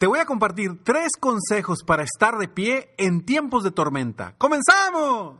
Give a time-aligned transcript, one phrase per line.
[0.00, 4.34] Te voy a compartir tres consejos para estar de pie en tiempos de tormenta.
[4.38, 5.34] ¡Comenzamos!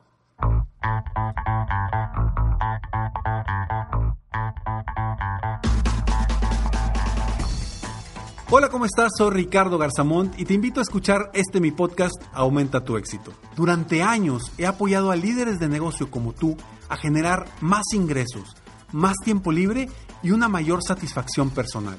[8.50, 9.12] Hola, ¿cómo estás?
[9.16, 13.32] Soy Ricardo Garzamont y te invito a escuchar este mi podcast Aumenta tu éxito.
[13.56, 16.58] Durante años he apoyado a líderes de negocio como tú
[16.90, 18.54] a generar más ingresos,
[18.92, 19.88] más tiempo libre
[20.22, 21.98] y una mayor satisfacción personal.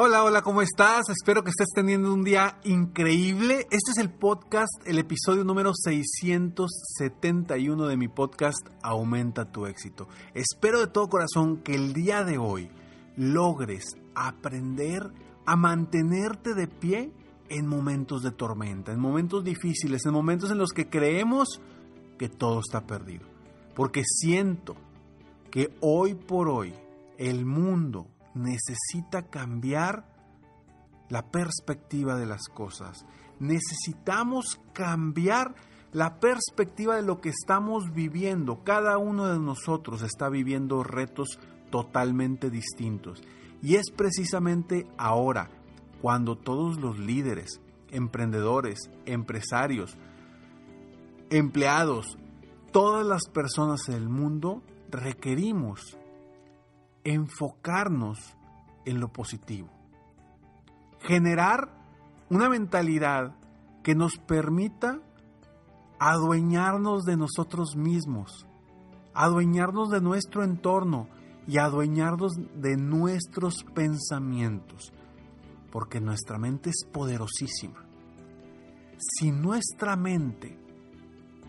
[0.00, 1.08] Hola, hola, ¿cómo estás?
[1.08, 3.66] Espero que estés teniendo un día increíble.
[3.68, 10.06] Este es el podcast, el episodio número 671 de mi podcast Aumenta tu éxito.
[10.34, 12.70] Espero de todo corazón que el día de hoy
[13.16, 15.10] logres aprender
[15.44, 17.10] a mantenerte de pie
[17.48, 21.60] en momentos de tormenta, en momentos difíciles, en momentos en los que creemos
[22.18, 23.26] que todo está perdido.
[23.74, 24.76] Porque siento
[25.50, 26.72] que hoy por hoy
[27.16, 30.04] el mundo necesita cambiar
[31.08, 33.04] la perspectiva de las cosas.
[33.40, 35.54] Necesitamos cambiar
[35.92, 38.62] la perspectiva de lo que estamos viviendo.
[38.64, 41.38] Cada uno de nosotros está viviendo retos
[41.70, 43.22] totalmente distintos.
[43.62, 45.50] Y es precisamente ahora
[46.02, 47.60] cuando todos los líderes,
[47.90, 49.96] emprendedores, empresarios,
[51.30, 52.18] empleados,
[52.72, 55.96] todas las personas del mundo requerimos
[57.04, 58.36] enfocarnos
[58.84, 59.68] en lo positivo.
[61.00, 61.68] Generar
[62.30, 63.34] una mentalidad
[63.82, 65.00] que nos permita
[65.98, 68.46] adueñarnos de nosotros mismos,
[69.14, 71.08] adueñarnos de nuestro entorno
[71.46, 74.92] y adueñarnos de nuestros pensamientos,
[75.72, 77.84] porque nuestra mente es poderosísima.
[78.98, 80.58] Si nuestra mente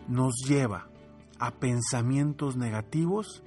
[0.08, 0.88] nos lleva
[1.38, 3.42] a pensamientos negativos,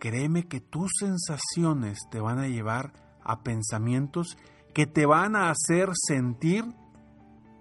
[0.00, 4.36] créeme que tus sensaciones te van a llevar a pensamientos
[4.74, 6.64] que te van a hacer sentir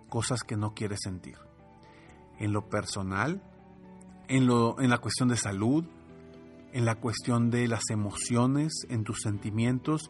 [0.09, 1.37] cosas que no quieres sentir.
[2.39, 3.43] En lo personal,
[4.27, 5.85] en, lo, en la cuestión de salud,
[6.71, 10.09] en la cuestión de las emociones, en tus sentimientos,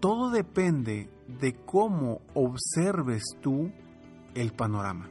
[0.00, 3.72] todo depende de cómo observes tú
[4.34, 5.08] el panorama.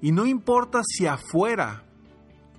[0.00, 1.84] Y no importa si afuera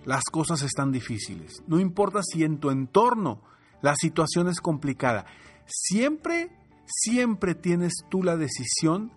[0.06, 1.64] las cosas están difíciles.
[1.68, 3.42] No importa si en tu entorno
[3.82, 5.26] la situación es complicada.
[5.66, 6.50] Siempre,
[6.86, 9.12] siempre tienes tú la decisión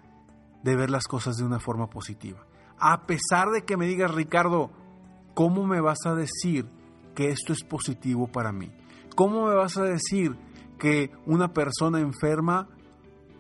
[0.63, 2.47] de ver las cosas de una forma positiva.
[2.79, 4.71] A pesar de que me digas, Ricardo,
[5.35, 6.67] ¿cómo me vas a decir
[7.15, 8.73] que esto es positivo para mí?
[9.15, 10.37] ¿Cómo me vas a decir
[10.79, 12.69] que una persona enferma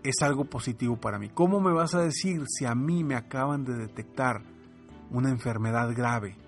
[0.02, 1.30] es algo positivo para mí?
[1.30, 4.42] ¿Cómo me vas a decir si a mí me acaban de detectar
[5.10, 6.43] una enfermedad grave?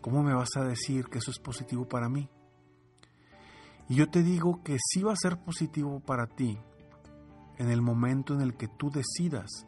[0.00, 2.28] ¿Cómo me vas a decir que eso es positivo para mí?
[3.88, 6.58] Y yo te digo que sí va a ser positivo para ti
[7.58, 9.66] en el momento en el que tú decidas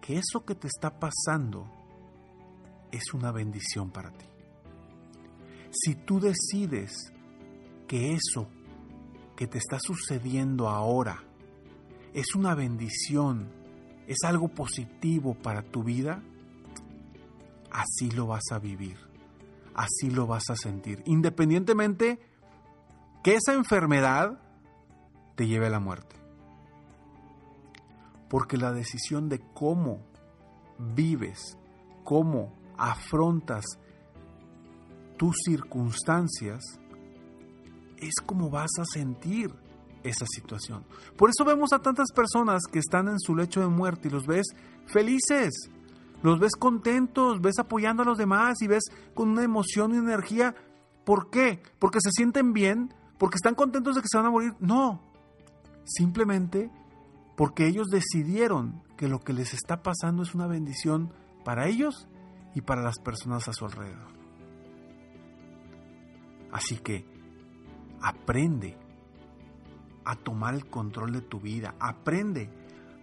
[0.00, 1.66] que eso que te está pasando
[2.90, 4.24] es una bendición para ti.
[5.70, 7.12] Si tú decides
[7.86, 8.48] que eso
[9.36, 11.22] que te está sucediendo ahora
[12.14, 13.52] es una bendición,
[14.06, 16.22] es algo positivo para tu vida,
[17.70, 19.09] así lo vas a vivir
[19.74, 22.18] así lo vas a sentir, independientemente
[23.22, 24.40] que esa enfermedad
[25.34, 26.16] te lleve a la muerte.
[28.28, 30.00] Porque la decisión de cómo
[30.78, 31.58] vives,
[32.04, 33.64] cómo afrontas
[35.16, 36.62] tus circunstancias,
[37.98, 39.54] es como vas a sentir
[40.02, 40.84] esa situación.
[41.16, 44.26] Por eso vemos a tantas personas que están en su lecho de muerte y los
[44.26, 44.46] ves
[44.86, 45.50] felices,
[46.22, 48.84] los ves contentos, ves apoyando a los demás y ves
[49.14, 50.54] con una emoción y energía.
[51.04, 51.62] ¿Por qué?
[51.78, 52.94] ¿Porque se sienten bien?
[53.18, 54.54] ¿Porque están contentos de que se van a morir?
[54.60, 55.02] No.
[55.84, 56.70] Simplemente
[57.36, 61.12] porque ellos decidieron que lo que les está pasando es una bendición
[61.42, 62.06] para ellos
[62.54, 64.10] y para las personas a su alrededor.
[66.52, 67.06] Así que
[68.02, 68.76] aprende
[70.04, 72.50] a tomar el control de tu vida, aprende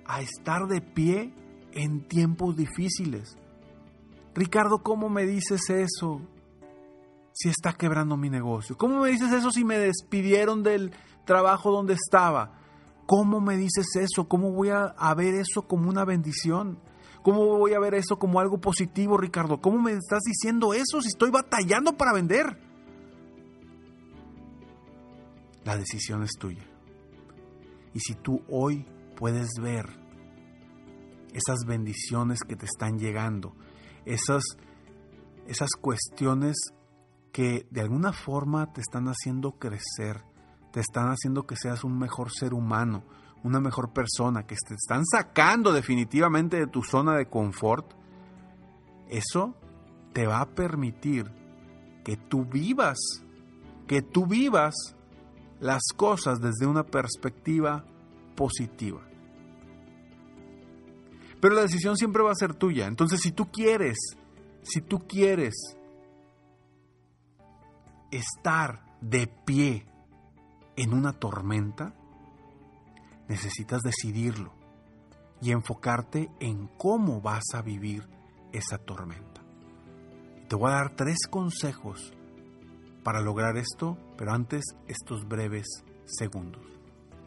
[0.05, 1.33] a estar de pie
[1.77, 3.37] en tiempos difíciles.
[4.33, 6.21] Ricardo, ¿cómo me dices eso
[7.31, 8.75] si está quebrando mi negocio?
[8.75, 10.91] ¿Cómo me dices eso si me despidieron del
[11.23, 12.59] trabajo donde estaba?
[13.05, 14.27] ¿Cómo me dices eso?
[14.27, 16.79] ¿Cómo voy a, ver eso como una bendición?
[17.21, 19.61] ¿Cómo voy a ver eso como algo positivo, Ricardo?
[19.61, 22.59] ¿Cómo me estás diciendo eso si estoy batallando para vender?
[25.63, 26.65] La decisión es tuya.
[27.93, 28.83] Y si tú hoy
[29.15, 30.06] puedes ver
[31.37, 33.55] esas bendiciones que te están llegando,
[34.05, 34.43] esas,
[35.45, 36.55] esas cuestiones
[37.31, 40.23] que de alguna forma te están haciendo crecer,
[40.71, 43.03] te están haciendo que seas un mejor ser humano,
[43.43, 47.93] una mejor persona, que te están sacando definitivamente de tu zona de confort,
[49.09, 49.55] eso
[50.13, 51.31] te va a permitir
[52.03, 52.97] que tú vivas,
[53.85, 54.73] que tú vivas
[55.59, 57.85] las cosas desde una perspectiva
[58.35, 59.06] positiva.
[61.39, 62.87] Pero la decisión siempre va a ser tuya.
[62.87, 63.97] Entonces, si tú quieres,
[64.63, 65.53] si tú quieres
[68.11, 69.85] estar de pie
[70.75, 71.93] en una tormenta,
[73.27, 74.53] necesitas decidirlo
[75.41, 78.07] y enfocarte en cómo vas a vivir
[78.51, 79.41] esa tormenta.
[80.47, 82.13] Te voy a dar tres consejos
[83.03, 85.67] para lograr esto, pero antes estos breves
[86.05, 86.76] segundos.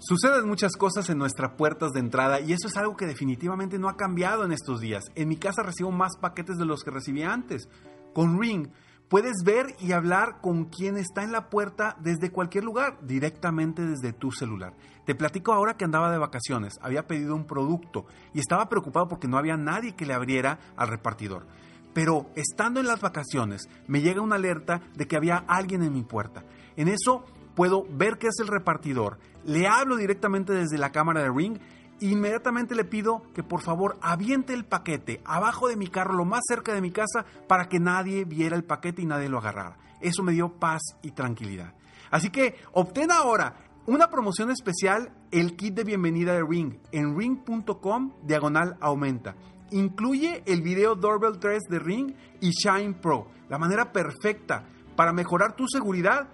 [0.02, 3.86] Suceden muchas cosas en nuestras puertas de entrada y eso es algo que definitivamente no
[3.86, 5.04] ha cambiado en estos días.
[5.14, 7.68] En mi casa recibo más paquetes de los que recibía antes.
[8.14, 8.68] Con Ring
[9.10, 14.14] puedes ver y hablar con quien está en la puerta desde cualquier lugar, directamente desde
[14.14, 14.72] tu celular.
[15.04, 19.28] Te platico ahora que andaba de vacaciones, había pedido un producto y estaba preocupado porque
[19.28, 21.46] no había nadie que le abriera al repartidor.
[21.92, 26.04] Pero estando en las vacaciones, me llega una alerta de que había alguien en mi
[26.04, 26.42] puerta.
[26.76, 31.30] En eso puedo ver que es el repartidor, le hablo directamente desde la cámara de
[31.30, 31.58] Ring
[32.00, 36.40] inmediatamente le pido que por favor aviente el paquete abajo de mi carro, lo más
[36.48, 39.76] cerca de mi casa, para que nadie viera el paquete y nadie lo agarrara.
[40.00, 41.74] Eso me dio paz y tranquilidad.
[42.10, 43.54] Así que obtén ahora
[43.86, 49.36] una promoción especial, el kit de bienvenida de Ring, en ring.com diagonal aumenta.
[49.72, 54.64] Incluye el video Doorbell 3 de Ring y Shine Pro, la manera perfecta
[54.96, 56.28] para mejorar tu seguridad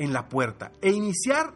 [0.00, 1.52] en la puerta e iniciar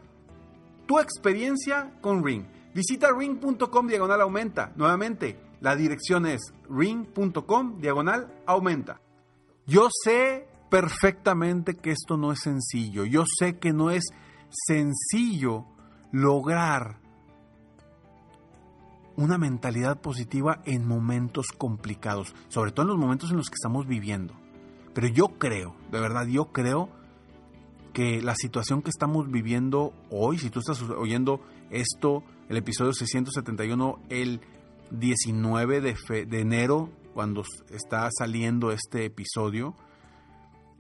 [0.87, 2.45] tu experiencia con Ring.
[2.75, 4.73] Visita ring.com diagonal aumenta.
[4.77, 9.01] Nuevamente, la dirección es ring.com diagonal aumenta.
[9.67, 13.05] Yo sé perfectamente que esto no es sencillo.
[13.07, 14.05] Yo sé que no es
[14.51, 15.65] sencillo
[16.13, 16.99] lograr
[19.17, 23.87] una mentalidad positiva en momentos complicados, sobre todo en los momentos en los que estamos
[23.87, 24.35] viviendo.
[24.93, 26.91] Pero yo creo, de verdad, yo creo
[27.95, 34.01] que la situación que estamos viviendo hoy, si tú estás oyendo esto, el episodio 671,
[34.11, 34.41] el
[34.91, 39.75] 19 de, de enero, cuando está saliendo este episodio,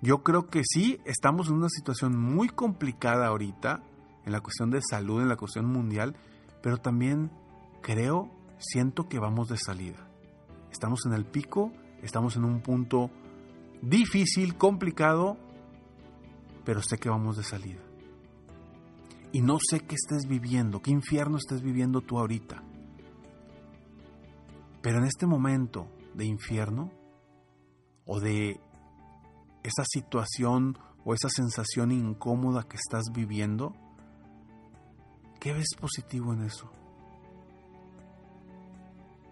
[0.02, 3.82] yo creo que sí, estamos en una situación muy complicada ahorita,
[4.26, 6.16] en la cuestión de salud, en la cuestión mundial,
[6.62, 7.30] pero también
[7.80, 8.28] creo,
[8.58, 10.08] siento que vamos de salida.
[10.72, 13.10] Estamos en el pico, estamos en un punto
[13.80, 15.38] difícil, complicado,
[16.64, 17.82] pero sé que vamos de salida.
[19.32, 22.62] Y no sé qué estés viviendo, qué infierno estés viviendo tú ahorita.
[24.80, 26.90] Pero en este momento de infierno
[28.06, 28.60] o de
[29.62, 33.74] esa situación o esa sensación incómoda que estás viviendo,
[35.40, 36.70] ¿qué ves positivo en eso?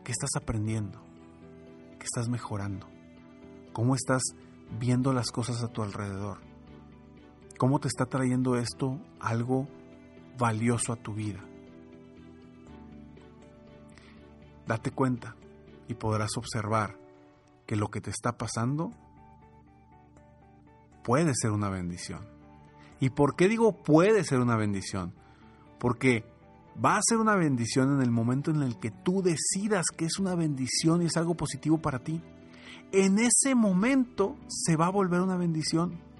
[0.05, 1.01] ¿Qué estás aprendiendo?
[1.99, 2.89] ¿Qué estás mejorando?
[3.73, 4.23] ¿Cómo estás
[4.81, 6.52] viendo las cosas a tu alrededor?
[7.63, 9.69] ¿Cómo te está trayendo esto algo
[10.37, 11.39] valioso a tu vida?
[14.67, 15.37] Date cuenta
[15.87, 16.99] y podrás observar
[17.65, 18.91] que lo que te está pasando
[21.05, 22.27] puede ser una bendición.
[22.99, 25.15] ¿Y por qué digo puede ser una bendición?
[25.79, 26.25] Porque
[26.85, 30.19] va a ser una bendición en el momento en el que tú decidas que es
[30.19, 32.21] una bendición y es algo positivo para ti.
[32.91, 36.11] En ese momento se va a volver una bendición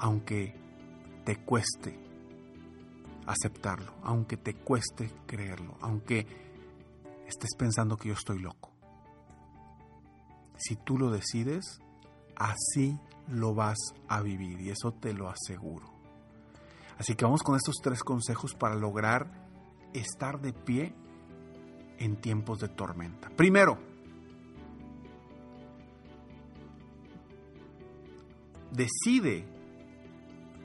[0.00, 0.54] aunque
[1.24, 1.98] te cueste
[3.26, 6.26] aceptarlo, aunque te cueste creerlo, aunque
[7.26, 8.72] estés pensando que yo estoy loco.
[10.56, 11.80] Si tú lo decides,
[12.36, 13.78] así lo vas
[14.08, 15.90] a vivir y eso te lo aseguro.
[16.98, 19.30] Así que vamos con estos tres consejos para lograr
[19.92, 20.94] estar de pie
[21.98, 23.30] en tiempos de tormenta.
[23.30, 23.78] Primero,
[28.72, 29.59] decide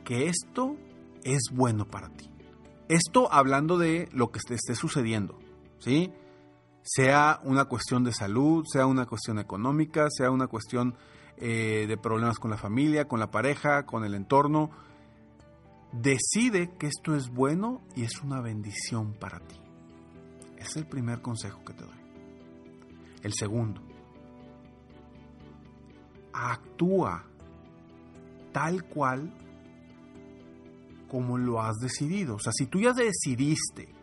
[0.05, 0.77] que esto
[1.23, 2.29] es bueno para ti.
[2.87, 5.37] Esto hablando de lo que te esté sucediendo,
[5.79, 6.13] ¿sí?
[6.83, 10.95] Sea una cuestión de salud, sea una cuestión económica, sea una cuestión
[11.37, 14.69] eh, de problemas con la familia, con la pareja, con el entorno.
[15.91, 19.59] Decide que esto es bueno y es una bendición para ti.
[20.59, 22.05] Es el primer consejo que te doy.
[23.23, 23.81] El segundo,
[26.31, 27.23] actúa
[28.51, 29.33] tal cual
[31.07, 32.35] como lo has decidido.
[32.35, 33.93] O sea, si tú ya decidiste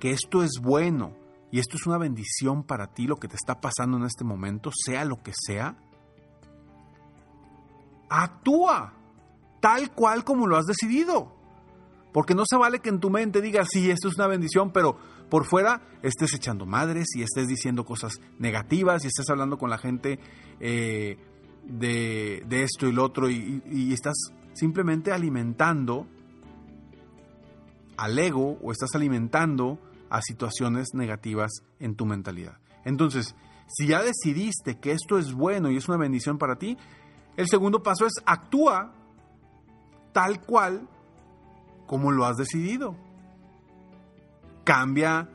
[0.00, 1.14] que esto es bueno
[1.50, 4.70] y esto es una bendición para ti, lo que te está pasando en este momento,
[4.74, 5.76] sea lo que sea,
[8.10, 8.94] actúa
[9.60, 11.34] tal cual como lo has decidido.
[12.12, 14.96] Porque no se vale que en tu mente digas, sí, esto es una bendición, pero
[15.28, 19.78] por fuera estés echando madres y estés diciendo cosas negativas y estés hablando con la
[19.78, 20.18] gente
[20.58, 21.18] eh,
[21.64, 26.06] de, esto y lo otro y estás simplemente alimentando
[27.98, 29.78] al ego o estás alimentando
[30.08, 32.58] a situaciones negativas en tu mentalidad.
[32.84, 33.34] Entonces,
[33.66, 36.78] si ya decidiste que esto es bueno y es una bendición para ti,
[37.36, 38.94] el segundo paso es actúa
[40.12, 40.88] tal cual
[41.86, 42.96] como lo has decidido.
[44.64, 45.28] Cambia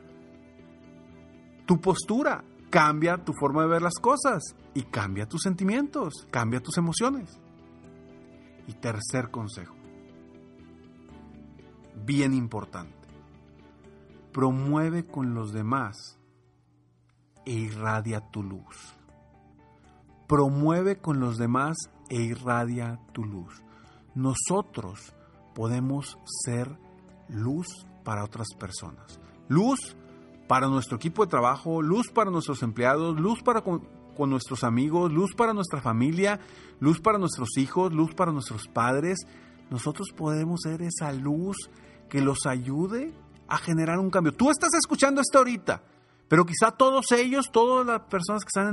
[1.66, 4.42] tu postura, cambia tu forma de ver las cosas
[4.74, 7.38] y cambia tus sentimientos, cambia tus emociones.
[8.66, 9.74] Y tercer consejo,
[12.04, 12.94] bien importante.
[14.32, 16.18] Promueve con los demás
[17.44, 18.94] e irradia tu luz.
[20.26, 21.76] Promueve con los demás
[22.08, 23.62] e irradia tu luz.
[24.14, 25.14] Nosotros
[25.54, 26.78] podemos ser
[27.28, 29.20] luz para otras personas.
[29.48, 29.96] Luz
[30.48, 33.82] para nuestro equipo de trabajo, luz para nuestros empleados, luz para con,
[34.18, 36.38] nuestros amigos, luz para nuestra familia,
[36.80, 39.18] luz para nuestros hijos, luz para nuestros padres.
[39.70, 41.56] Nosotros podemos ser esa luz
[42.14, 43.12] que los ayude
[43.48, 44.32] a generar un cambio.
[44.32, 45.82] Tú estás escuchando esto ahorita,
[46.28, 48.68] pero quizá todos ellos, todas las personas que están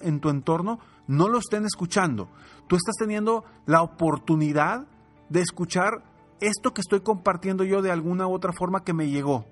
[0.00, 2.30] en tu, entorno, no lo estén escuchando.
[2.68, 4.86] Tú estás teniendo la oportunidad
[5.28, 6.02] de escuchar
[6.40, 9.44] esto que estoy compartiendo yo de alguna u otra forma que me llegó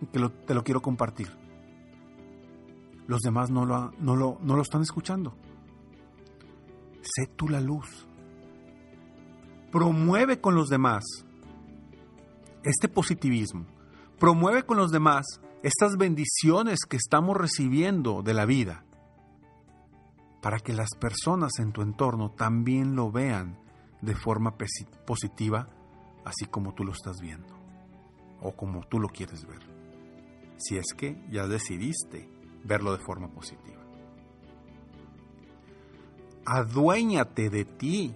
[0.00, 1.28] y que te lo quiero compartir.
[3.06, 5.34] Los demás no lo, no, lo, no lo están escuchando.
[7.02, 8.06] Sé tú la luz.
[9.70, 11.04] Promueve con los demás
[12.64, 13.66] este positivismo,
[14.18, 15.24] promueve con los demás
[15.62, 18.84] estas bendiciones que estamos recibiendo de la vida,
[20.40, 23.58] para que las personas en tu entorno también lo vean
[24.02, 24.56] de forma
[25.06, 25.68] positiva,
[26.24, 27.54] así como tú lo estás viendo,
[28.40, 29.60] o como tú lo quieres ver,
[30.58, 32.28] si es que ya decidiste
[32.64, 33.82] verlo de forma positiva.
[36.44, 38.14] Aduéñate de ti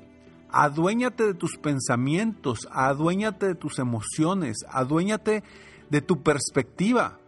[0.53, 5.43] Aduéñate de tus pensamientos, aduéñate de tus emociones, aduéñate
[5.89, 7.19] de tu perspectiva.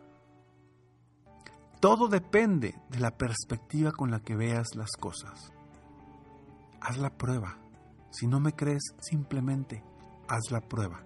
[1.81, 5.53] Todo depende de la perspectiva con la que veas las cosas.
[6.81, 7.57] Haz la prueba.
[8.11, 9.83] Si no me crees, simplemente
[10.29, 11.03] haz la prueba.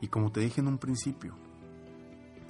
[0.00, 1.36] Y como te dije en un principio,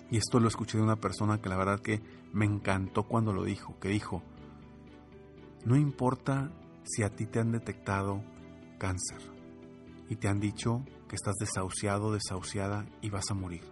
[0.08, 2.00] y esto lo escuché de una persona que la verdad que
[2.32, 4.22] me encantó cuando lo dijo, que dijo,
[5.64, 6.52] no importa
[6.84, 8.22] si a ti te han detectado
[8.82, 9.20] cáncer
[10.08, 13.62] y te han dicho que estás desahuciado, desahuciada y vas a morir.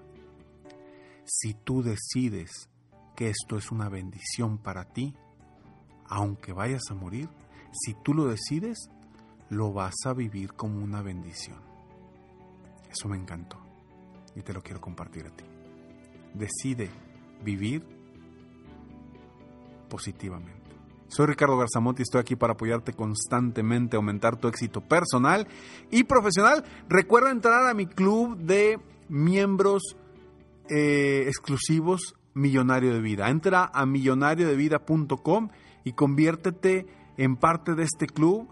[1.25, 2.71] Si tú decides
[3.17, 5.17] que esto es una bendición para ti,
[6.07, 7.29] aunque vayas a morir,
[7.73, 8.89] si tú lo decides,
[9.49, 11.59] lo vas a vivir como una bendición.
[12.89, 13.59] Eso me encantó
[14.37, 15.45] y te lo quiero compartir a ti.
[16.35, 16.89] Decide
[17.43, 17.85] vivir
[19.89, 20.60] positivamente.
[21.11, 25.49] Soy Ricardo Garzamonti y estoy aquí para apoyarte constantemente, aumentar tu éxito personal
[25.91, 26.65] y profesional.
[26.89, 29.97] Recuerda entrar a mi club de miembros
[30.69, 33.29] eh, exclusivos Millonario de Vida.
[33.29, 35.49] Entra a millonariodevida.com
[35.83, 36.87] y conviértete
[37.17, 38.49] en parte de este club.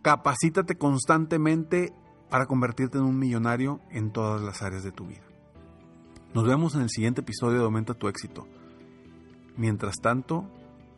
[0.00, 1.92] Capacítate constantemente
[2.30, 5.26] para convertirte en un millonario en todas las áreas de tu vida.
[6.32, 8.46] Nos vemos en el siguiente episodio de Aumenta tu éxito.
[9.58, 10.46] Mientras tanto,